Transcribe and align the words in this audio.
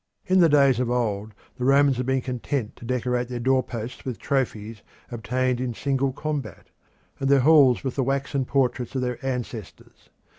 In 0.25 0.39
the 0.39 0.49
days 0.49 0.79
of 0.79 0.89
old 0.89 1.35
the 1.59 1.63
Romans 1.63 1.97
had 1.97 2.07
been 2.07 2.21
content 2.21 2.75
to 2.77 2.85
decorate 2.85 3.27
their 3.27 3.39
door 3.39 3.61
posts 3.61 4.03
with 4.03 4.17
trophies 4.17 4.81
obtained 5.11 5.61
in 5.61 5.75
single 5.75 6.11
combat, 6.11 6.71
and 7.19 7.29
their 7.29 7.41
halls 7.41 7.83
with 7.83 7.93
the 7.97 8.03
waxen 8.03 8.43
portraits 8.43 8.95
of 8.95 9.01
their 9.03 9.23
ancestors. 9.23 10.09